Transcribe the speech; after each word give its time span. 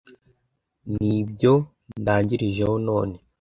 ni 0.97 1.09
ibyo 1.19 1.53
ndangirijeho 1.99 2.75
none 2.87 3.15